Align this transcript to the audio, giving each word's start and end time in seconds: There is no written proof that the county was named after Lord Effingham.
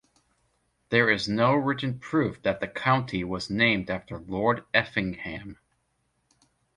There 0.89 1.11
is 1.11 1.29
no 1.29 1.53
written 1.53 1.99
proof 1.99 2.41
that 2.41 2.59
the 2.59 2.67
county 2.67 3.23
was 3.23 3.51
named 3.51 3.91
after 3.91 4.17
Lord 4.17 4.63
Effingham. 4.73 5.59